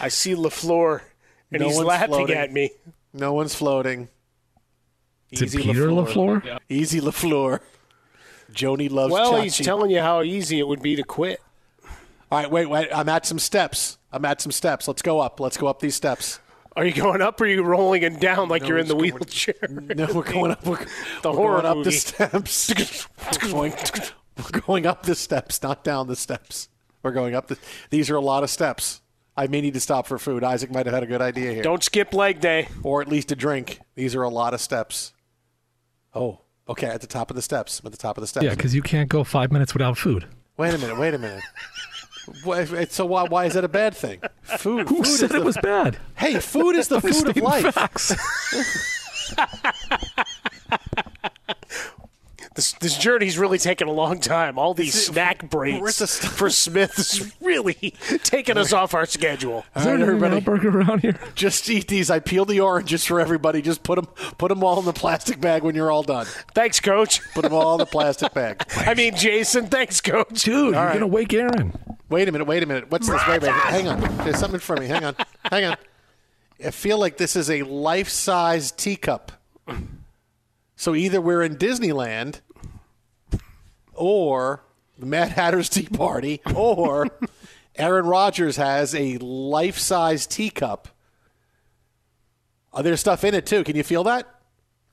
[0.00, 1.02] I see LaFleur,
[1.52, 2.36] and No he's one's laughing floating.
[2.36, 2.70] at me.
[3.12, 4.08] no one's floating.
[5.30, 6.58] Is it Peter LaFleur?
[6.68, 7.60] Easy LaFleur.
[8.52, 11.40] Joni loves Well, he's telling you how easy it would be to quit.
[12.30, 12.88] All right, wait, wait.
[12.94, 13.98] I'm at some steps.
[14.12, 14.86] I'm at some steps.
[14.88, 15.40] Let's go up.
[15.40, 16.40] Let's go up these steps.
[16.76, 19.12] Are you going up or are you rolling and down like you're in the going-
[19.14, 19.54] wheelchair?
[19.70, 20.64] No, we're going up.
[20.64, 20.76] We're,
[21.22, 21.90] The we're horror going up movie.
[21.90, 23.08] the steps.
[23.42, 23.72] we're, going,
[24.36, 26.68] we're going up the steps, not down the steps.
[27.02, 27.58] We're going up the.
[27.90, 29.00] These are a lot of steps.
[29.36, 30.42] I may need to stop for food.
[30.44, 31.62] Isaac might have had a good idea here.
[31.62, 32.68] Don't skip leg day.
[32.82, 33.80] or at least a drink.
[33.94, 35.12] These are a lot of steps.
[36.14, 36.86] Oh, okay.
[36.88, 37.80] At the top of the steps.
[37.84, 38.44] At the top of the steps.
[38.44, 40.26] Yeah, because you can't go five minutes without food.
[40.56, 40.98] Wait a minute.
[40.98, 41.42] Wait a minute.
[42.44, 44.20] Why- So why, why is that a bad thing?
[44.42, 44.88] Food.
[44.88, 45.98] Who food said it the- was bad?
[46.16, 47.74] Hey, food is the food of life.
[52.58, 52.72] Facts.
[52.72, 54.58] This, this journey's really taken a long time.
[54.58, 57.74] All these This snack breaks the st- for Smith is really
[58.24, 59.64] taking us off our schedule.
[59.76, 60.36] Is there right, everybody.
[60.36, 61.18] everybody burger around here?
[61.34, 62.10] Just eat these.
[62.10, 63.62] I peeled the oranges for everybody.
[63.62, 64.06] Just put them,
[64.38, 66.26] put them all in the plastic bag when you're all done.
[66.54, 67.20] Thanks, Coach.
[67.34, 68.62] Put them all in the plastic bag.
[68.76, 69.66] I mean, Jason.
[69.66, 70.42] Thanks, Coach.
[70.42, 70.94] Dude, you're right.
[70.94, 71.72] gonna wake Aaron.
[72.08, 72.46] Wait a minute.
[72.46, 72.90] Wait a minute.
[72.90, 73.20] What's this?
[73.28, 73.52] Wait, wait.
[73.52, 74.00] Hang on.
[74.18, 74.86] There's something for me.
[74.86, 75.14] Hang on.
[75.44, 75.76] Hang on.
[76.64, 79.30] I feel like this is a life-size teacup.
[80.74, 82.40] So either we're in Disneyland,
[83.98, 84.64] or
[84.98, 87.06] the Mad Hatter's Tea Party, or
[87.76, 90.88] Aaron Rodgers has a life-size teacup.
[92.72, 93.64] Oh, there's stuff in it too.
[93.64, 94.26] Can you feel that?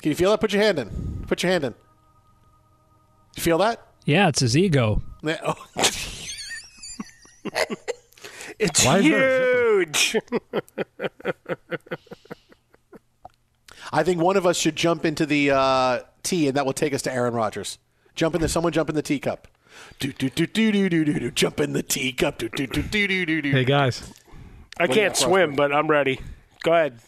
[0.01, 0.39] Can you feel that?
[0.39, 1.23] Put your hand in.
[1.27, 1.73] Put your hand in.
[3.35, 3.85] You feel that?
[4.05, 5.01] Yeah, it's his ego.
[5.23, 5.55] Yeah, oh.
[8.57, 10.15] It's huge.
[13.91, 16.93] I think one of us should jump into the uh, tea, and that will take
[16.93, 17.77] us to Aaron Rodgers.
[18.15, 19.47] Jump in the someone jump in the teacup.
[19.99, 21.31] Do do do do do do do do.
[21.31, 22.37] Jump in the teacup.
[22.37, 23.51] Do do do do do do do.
[23.51, 24.13] Hey guys,
[24.79, 26.21] I can't swim, but I'm ready.
[26.63, 26.99] Go ahead.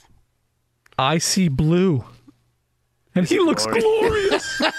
[0.99, 2.03] I see blue,
[3.15, 4.61] and he looks glorious.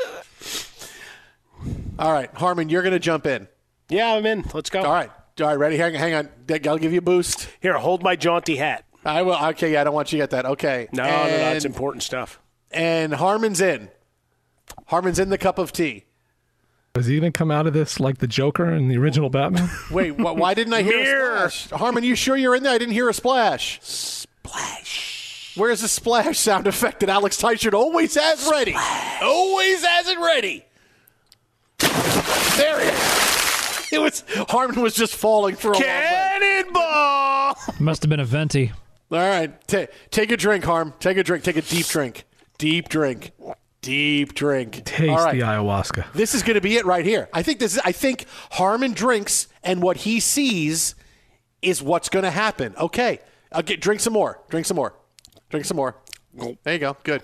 [1.98, 3.48] All right, Harmon, you're going to jump in.
[3.88, 4.44] Yeah, I'm in.
[4.52, 4.82] Let's go.
[4.82, 5.76] All right, all right, ready?
[5.78, 6.28] Hang, hang on.
[6.66, 7.48] I'll give you a boost.
[7.60, 8.84] Here, hold my jaunty hat.
[9.04, 9.36] I will.
[9.36, 10.44] Okay, yeah, I don't want you to get that.
[10.46, 10.88] Okay.
[10.92, 11.52] No, no, no.
[11.52, 12.40] It's And- important stuff.
[12.72, 13.88] And Harmon's in.
[14.86, 16.04] Harmon's in the cup of tea.
[16.94, 19.68] Is he gonna come out of this like the Joker in the original Batman?
[19.90, 21.44] Wait, wh- why didn't I hear Mirror.
[21.44, 21.78] a splash?
[21.80, 22.72] Harmon, you sure you're in there?
[22.74, 23.78] I didn't hear a splash.
[23.82, 25.52] Splash.
[25.56, 28.74] Where's the splash sound effect that Alex Teichert always has ready?
[29.22, 30.64] Always has it ready.
[31.78, 33.92] There it is.
[33.92, 35.76] It was Harmon was just falling for a.
[35.76, 37.56] Cannonball!
[37.78, 38.72] Must have been a venti.
[39.10, 40.92] All right, ta take a drink, Harm.
[40.98, 41.44] Take a drink.
[41.44, 42.24] Take a deep drink.
[42.58, 43.30] Deep drink.
[43.86, 44.84] Deep drink.
[44.84, 45.32] Taste All right.
[45.32, 46.12] the ayahuasca.
[46.12, 47.28] This is going to be it right here.
[47.32, 47.74] I think this.
[47.74, 50.94] Is, I think Harmon drinks, and what he sees
[51.62, 52.74] is what's going to happen.
[52.76, 53.20] Okay,
[53.52, 54.40] I'll get drink some more.
[54.50, 54.94] Drink some more.
[55.50, 55.96] Drink some more.
[56.64, 56.96] There you go.
[57.04, 57.22] Good.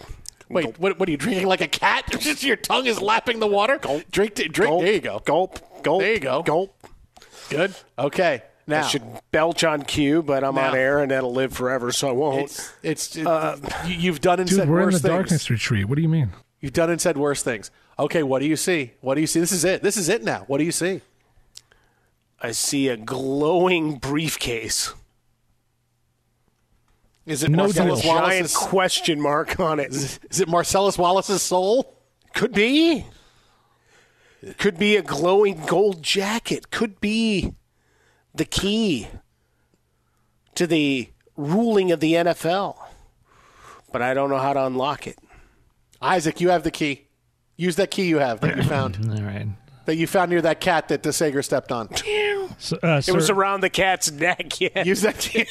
[0.48, 2.04] Wait, what, what are you drinking like a cat?
[2.18, 3.78] Just your tongue is lapping the water.
[4.10, 4.54] Drink, drink.
[4.54, 4.82] Gulp.
[4.82, 5.18] There you go.
[5.24, 5.82] Gulp.
[5.82, 6.00] Gulp.
[6.00, 6.42] There you go.
[6.42, 6.76] Gulp.
[7.50, 7.74] Good.
[7.98, 8.42] Okay.
[8.66, 10.68] Now I should belch on cue, but I'm Now.
[10.68, 12.42] on air and that'll live forever, so I won't.
[12.44, 15.02] it's it's uh, it, you, you've done and Dude, said we're in the things.
[15.02, 15.86] darkness retreat.
[15.86, 16.30] What do you mean?
[16.62, 17.70] You've done and said worse things.
[17.98, 18.92] Okay, what do you see?
[19.00, 19.40] What do you see?
[19.40, 19.82] This is it.
[19.82, 20.44] This is it now.
[20.46, 21.02] What do you see?
[22.40, 24.94] I see a glowing briefcase.
[27.26, 28.12] Is it No Marcellus deal.
[28.12, 28.56] Giant Wallace's?
[28.56, 29.92] question mark on it.
[29.92, 31.94] Is it Marcellus Wallace's soul?
[32.32, 33.06] Could be.
[34.58, 36.70] Could be a glowing gold jacket.
[36.70, 37.54] Could be
[38.34, 39.08] the key
[40.54, 42.76] to the ruling of the NFL.
[43.92, 45.18] But I don't know how to unlock it.
[46.02, 47.06] Isaac, you have the key.
[47.56, 48.98] Use that key you have that you found.
[49.10, 49.46] All right.
[49.86, 51.88] That you found near that cat that the Sager stepped on.
[52.58, 54.52] So, uh, It was around the cat's neck.
[54.60, 54.84] Yeah.
[54.84, 55.46] Use that key.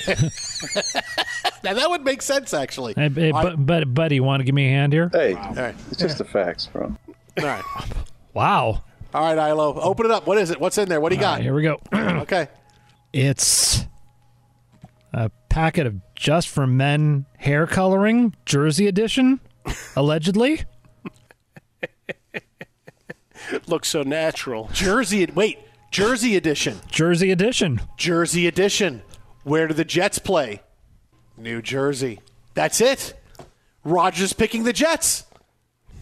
[1.63, 2.93] now that would make sense, actually.
[2.95, 5.09] Hey, hey, I- bu- bud, buddy, you want to give me a hand here?
[5.11, 5.75] Hey, All right.
[5.89, 6.95] it's just the facts, bro.
[7.39, 7.63] All right.
[8.33, 8.83] Wow.
[9.13, 9.73] All right, Ilo.
[9.81, 10.25] Open it up.
[10.27, 10.61] What is it?
[10.61, 11.01] What's in there?
[11.01, 11.33] What do you All got?
[11.35, 11.81] right, here we go.
[11.93, 12.47] okay.
[13.11, 13.85] It's
[15.11, 19.41] a packet of just for men hair coloring, Jersey edition,
[19.95, 20.63] allegedly.
[23.67, 24.69] Looks so natural.
[24.73, 25.25] Jersey.
[25.25, 25.59] Wait.
[25.91, 26.79] Jersey edition.
[26.89, 27.81] Jersey edition.
[27.97, 29.01] Jersey edition.
[29.43, 30.61] Where do the Jets play?
[31.35, 32.21] New Jersey.
[32.53, 33.13] That's it.
[33.83, 35.25] Rodgers picking the Jets.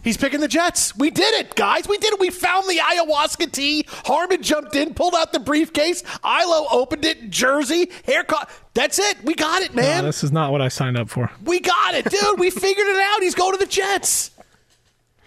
[0.02, 0.96] He's picking the Jets.
[0.96, 1.86] We did it, guys.
[1.86, 2.20] We did it.
[2.20, 3.84] We found the ayahuasca tea.
[4.06, 6.02] Harmon jumped in, pulled out the briefcase.
[6.24, 7.30] Ilo opened it.
[7.30, 8.48] Jersey haircut.
[8.74, 9.22] That's it.
[9.24, 10.04] We got it, No, man.
[10.04, 11.30] this is not what I signed up for.
[11.44, 12.38] We got it, dude.
[12.40, 13.22] We figured it out.
[13.22, 14.30] He's going to the Jets.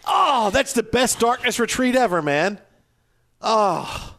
[0.05, 2.59] Oh, that's the best darkness retreat ever, man.
[3.41, 4.12] Oh,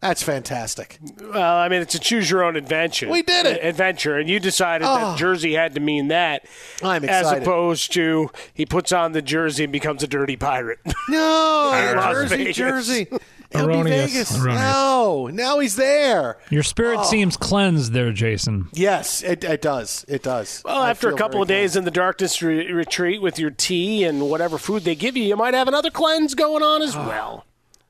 [0.00, 0.98] that's fantastic.
[1.20, 3.08] Well, I mean, it's a choose your own adventure.
[3.08, 3.62] We did it.
[3.62, 4.94] Adventure, and you decided Oh.
[4.94, 5.16] that ah.
[5.16, 6.46] Jersey had to mean that.
[6.82, 7.26] I'm excited.
[7.26, 10.78] As opposed to he puts on the jersey and becomes a dirty pirate.
[11.08, 11.70] No,
[12.12, 12.56] Jersey, Vegas.
[12.56, 13.08] Jersey.
[13.52, 14.38] It'll Erroneous, Vegas.
[14.38, 14.60] erroneous.
[14.62, 16.38] No, now he's there.
[16.50, 17.02] Your spirit Oh.
[17.02, 18.68] seems cleansed there, Jason.
[18.72, 20.04] Yes, it, it does.
[20.06, 20.62] It does.
[20.64, 24.04] Well, I after a couple of days in the darkness re- retreat with your tea
[24.04, 27.08] and whatever food they give you, you might have another cleanse going on as ah.
[27.08, 27.44] well.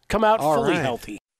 [0.08, 0.80] Come out All fully right.
[0.80, 1.19] healthy.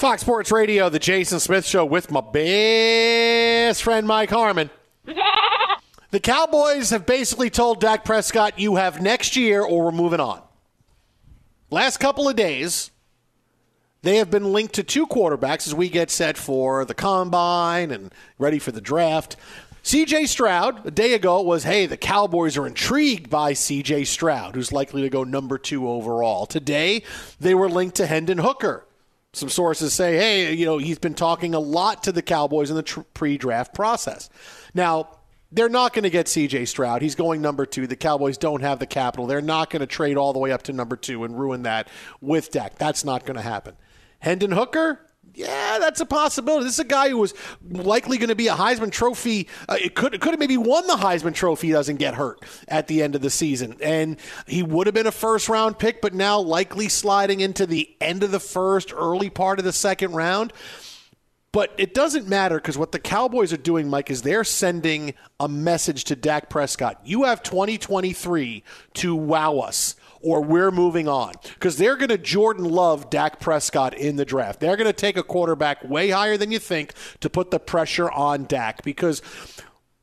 [0.00, 4.70] Fox Sports Radio, the Jason Smith Show with my best friend Mike Harmon.
[5.04, 10.40] The Cowboys have basically told Dak Prescott, you have next year or we're moving on.
[11.68, 12.92] Last couple of days,
[14.00, 18.10] they have been linked to two quarterbacks as we get set for the combine and
[18.38, 19.36] ready for the draft.
[19.84, 24.72] CJ Stroud, a day ago, was hey, the Cowboys are intrigued by CJ Stroud, who's
[24.72, 26.46] likely to go number two overall.
[26.46, 27.02] Today,
[27.38, 28.86] they were linked to Hendon Hooker.
[29.32, 32.76] Some sources say, hey, you know, he's been talking a lot to the Cowboys in
[32.76, 34.28] the tr- pre draft process.
[34.74, 35.18] Now,
[35.52, 37.02] they're not going to get CJ Stroud.
[37.02, 37.86] He's going number two.
[37.86, 39.26] The Cowboys don't have the capital.
[39.26, 41.88] They're not going to trade all the way up to number two and ruin that
[42.20, 42.76] with Dak.
[42.76, 43.74] That's not going to happen.
[44.20, 45.00] Hendon Hooker,
[45.34, 46.64] yeah, that's a possibility.
[46.64, 47.34] This is a guy who was
[47.68, 49.48] likely going to be a Heisman Trophy.
[49.68, 51.70] Uh, it could could have maybe won the Heisman Trophy.
[51.70, 55.12] Doesn't get hurt at the end of the season, and he would have been a
[55.12, 59.58] first round pick, but now likely sliding into the end of the first, early part
[59.58, 60.52] of the second round.
[61.52, 65.48] But it doesn't matter because what the Cowboys are doing, Mike, is they're sending a
[65.48, 67.00] message to Dak Prescott.
[67.04, 68.62] You have 2023
[68.94, 71.34] to wow us or we're moving on.
[71.42, 74.60] Because they're going to Jordan Love Dak Prescott in the draft.
[74.60, 78.10] They're going to take a quarterback way higher than you think to put the pressure
[78.10, 79.22] on Dak because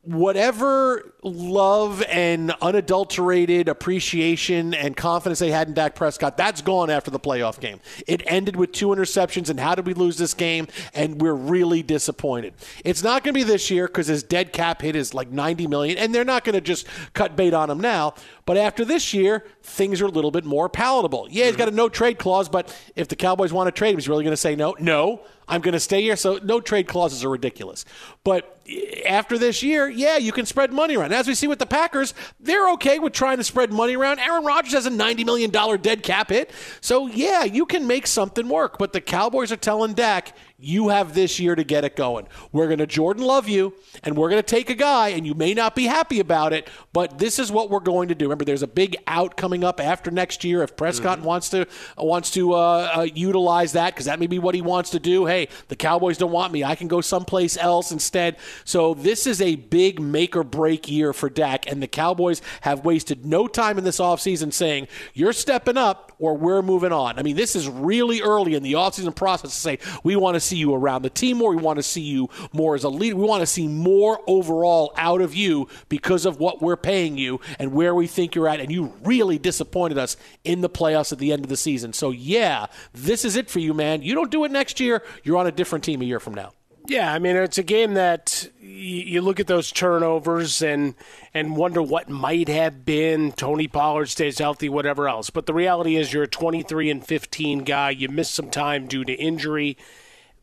[0.08, 7.10] whatever love and unadulterated appreciation and confidence they had in Dak Prescott, that's gone after
[7.10, 7.78] the playoff game.
[8.06, 10.66] It ended with two interceptions, and how did we lose this game?
[10.94, 12.54] And we're really disappointed.
[12.86, 15.66] It's not going to be this year because his dead cap hit is like 90
[15.66, 18.14] million, and they're not going to just cut bait on him now.
[18.46, 21.28] But after this year, things are a little bit more palatable.
[21.30, 23.96] Yeah, he's got a no trade clause, but if the Cowboys want to trade him,
[23.96, 24.74] he's really going to say no.
[24.78, 26.16] No, I'm going to stay here.
[26.16, 27.84] So no trade clauses are ridiculous.
[28.22, 31.12] But eh, after this year, yeah, you can spread money around.
[31.12, 34.18] As we see with the Packers, they're okay with trying to spread money around.
[34.18, 36.50] Aaron Rodgers has a $90 million dead cap hit.
[36.80, 38.78] So yeah, you can make something work.
[38.78, 42.26] But the Cowboys are telling Dak, you have this year to get it going.
[42.50, 45.34] We're going to Jordan love you, and we're going to take a guy, and you
[45.34, 48.24] may not be happy about it, but this is what we're going to do.
[48.24, 51.26] Remember, there's a big out coming up after next year if Prescott mm-hmm.
[51.26, 54.90] wants to wants to uh, uh, utilize that because that may be what he wants
[54.90, 55.26] to do.
[55.26, 56.64] Hey, the Cowboys don't want me.
[56.64, 58.36] I can go someplace else instead.
[58.64, 62.84] So this is a big make or break year for Dak, and the Cowboys have
[62.84, 67.18] wasted no time in this offseason saying you're stepping up or we're moving on.
[67.18, 70.40] I mean, this is really early in the offseason process to say we want to
[70.48, 71.54] see you around the team more.
[71.54, 73.16] We want to see you more as a leader.
[73.16, 77.40] We want to see more overall out of you because of what we're paying you
[77.58, 78.60] and where we think you're at.
[78.60, 81.92] And you really disappointed us in the playoffs at the end of the season.
[81.92, 84.02] So, yeah, this is it for you, man.
[84.02, 86.52] You don't do it next year, you're on a different team a year from now.
[86.88, 90.94] Yeah, I mean it's a game that you look at those turnovers and
[91.34, 93.32] and wonder what might have been.
[93.32, 95.28] Tony Pollard stays healthy, whatever else.
[95.28, 97.90] But the reality is, you're a 23 and 15 guy.
[97.90, 99.76] You missed some time due to injury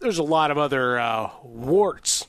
[0.05, 2.27] there's a lot of other uh, warts,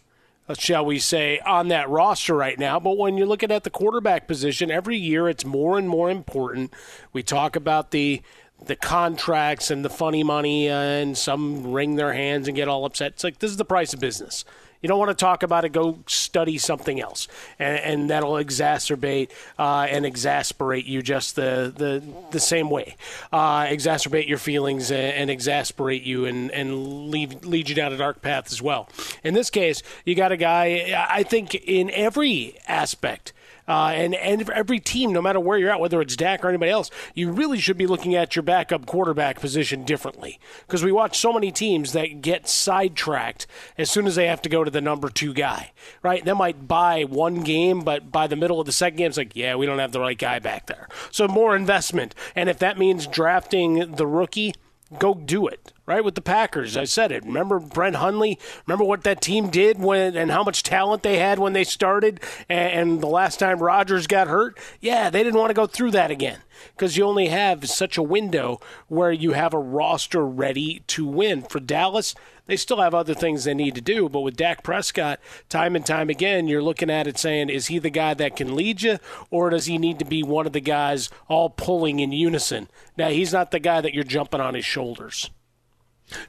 [0.49, 2.81] uh, shall we say, on that roster right now.
[2.81, 6.73] But when you're looking at the quarterback position, every year it's more and more important.
[7.13, 8.23] We talk about the
[8.65, 12.87] the contracts and the funny money, uh, and some wring their hands and get all
[12.87, 13.13] upset.
[13.13, 14.47] It's like this is the price of business.
[14.83, 17.29] You don't want to talk about it, go study something else.
[17.59, 22.97] And, and that'll exacerbate uh, and exasperate you just the, the, the same way.
[23.33, 27.97] Uh, exacerbate your feelings and, and exasperate you and, and lead, lead you down a
[27.97, 28.89] dark path as well.
[29.25, 33.33] In this case, you got a guy, I think, in every aspect
[33.69, 36.71] uh, and and every team, no matter where you're at, whether it's Dak or anybody
[36.71, 41.19] else, you really should be looking at your backup quarterback position differently because we watch
[41.19, 43.47] so many teams that get sidetracked
[43.77, 45.73] as soon as they have to go to the number two guy.
[46.03, 46.25] Right?
[46.25, 49.35] They might buy one game, but by the middle of the second game, it's like,
[49.35, 50.89] yeah, we don't have the right guy back there.
[51.11, 54.55] So more investment, and if that means drafting the rookie
[54.99, 56.77] go do it right with the packers.
[56.77, 57.25] I said it.
[57.25, 58.39] Remember Brett Hundley?
[58.67, 62.21] Remember what that team did when and how much talent they had when they started
[62.49, 64.59] and, and the last time rodgers got hurt?
[64.81, 66.41] Yeah they didn't want to go through that again
[66.75, 71.43] because you only have such a window where you have a roster ready to win.
[71.43, 72.15] For dallas
[72.47, 74.09] they still have other things they need to do.
[74.09, 77.79] But with Dak Prescott, time and time again, you're looking at it saying, is he
[77.79, 78.99] the guy that can lead you,
[79.31, 82.69] or does he need to be one of the guys all pulling in unison?
[82.97, 85.31] Now, he's not the guy that you're jumping on his shoulders.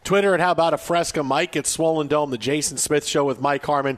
[0.03, 1.55] Twitter and how about a fresca, Mike?
[1.55, 3.97] It's Swollen Dome, the Jason Smith Show with Mike Harmon.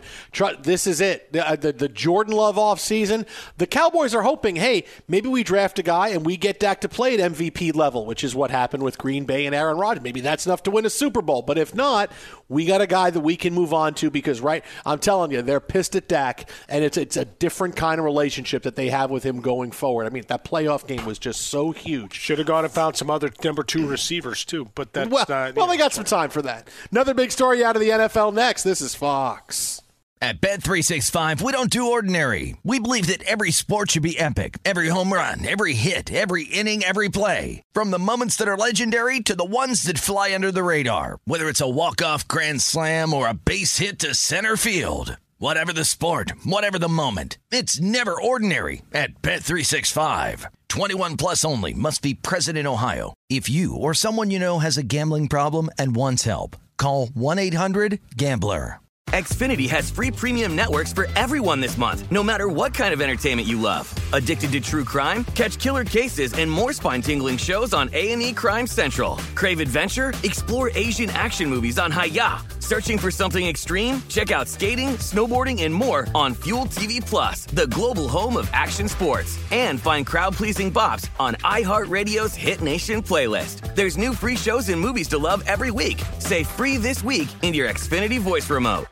[0.61, 1.31] This is it.
[1.31, 3.25] The, uh, the, the Jordan Love off season.
[3.57, 6.89] The Cowboys are hoping, hey, maybe we draft a guy and we get Dak to
[6.89, 10.03] play at MVP level, which is what happened with Green Bay and Aaron Rodgers.
[10.03, 11.41] Maybe that's enough to win a Super Bowl.
[11.41, 12.11] But if not,
[12.49, 15.41] we got a guy that we can move on to because, right, I'm telling you,
[15.41, 19.11] they're pissed at Dak, and it's it's a different kind of relationship that they have
[19.11, 20.07] with him going forward.
[20.07, 22.13] I mean, that playoff game was just so huge.
[22.13, 25.55] Should have gone and found some other number two receivers too, but that's well, not,
[25.55, 26.67] well, they got some time for that.
[26.91, 28.63] Another big story out of the NFL next.
[28.63, 29.81] This is Fox.
[30.21, 32.57] At Bed 365, we don't do ordinary.
[32.65, 34.57] We believe that every sport should be epic.
[34.65, 37.63] Every home run, every hit, every inning, every play.
[37.71, 41.19] From the moments that are legendary to the ones that fly under the radar.
[41.23, 45.15] Whether it's a walk-off grand slam or a base hit to center field.
[45.41, 47.37] Whatever the sport, whatever the moment.
[47.49, 50.47] It's never ordinary at Bet365.
[50.67, 53.13] 21 plus only must be present in Ohio.
[53.29, 58.81] If you or someone you know has a gambling problem and wants help, call 1-800-GAMBLER.
[59.11, 63.47] Xfinity has free premium networks for everyone this month, no matter what kind of entertainment
[63.47, 63.87] you love.
[64.11, 65.23] Addicted to true crime?
[65.35, 69.15] Catch killer cases and more spine-tingling shows on A&E Crime Central.
[69.35, 70.13] Crave adventure?
[70.23, 72.58] Explore Asian action movies on Hi-YAH.
[72.69, 73.99] Searching for something extreme?
[74.09, 78.87] Check out skating, snowboarding, and more on Fuel TV Plus, the global home of action
[78.87, 79.39] sports.
[79.49, 83.73] And find crowd-pleasing bops on iHeartRadio's Hit Nation playlist.
[83.73, 85.99] There's new free shows and movies to love every week.
[86.19, 88.85] Say free this week in your Xfinity voice remote.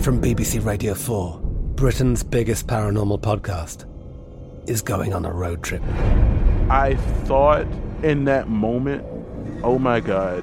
[0.00, 1.38] From BBC Radio 4,
[1.76, 3.84] Britain's biggest paranormal podcast
[4.68, 5.84] is going on a road trip.
[6.68, 7.68] I thought
[8.02, 9.04] in that moment,
[9.62, 10.42] oh my God,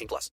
[0.01, 0.29] 18 plus.